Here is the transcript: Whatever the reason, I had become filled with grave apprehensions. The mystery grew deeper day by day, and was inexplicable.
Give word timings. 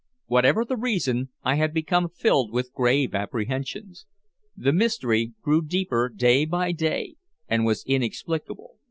Whatever 0.25 0.65
the 0.65 0.77
reason, 0.77 1.29
I 1.43 1.57
had 1.57 1.75
become 1.75 2.09
filled 2.09 2.51
with 2.51 2.73
grave 2.73 3.13
apprehensions. 3.13 4.07
The 4.57 4.73
mystery 4.73 5.33
grew 5.43 5.61
deeper 5.61 6.09
day 6.09 6.43
by 6.45 6.71
day, 6.71 7.17
and 7.47 7.65
was 7.67 7.83
inexplicable. 7.85 8.77